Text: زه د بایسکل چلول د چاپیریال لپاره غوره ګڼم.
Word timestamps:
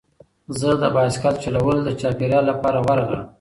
زه 0.59 0.69
د 0.81 0.83
بایسکل 0.95 1.35
چلول 1.43 1.77
د 1.83 1.89
چاپیریال 2.01 2.43
لپاره 2.51 2.77
غوره 2.85 3.03
ګڼم. 3.09 3.25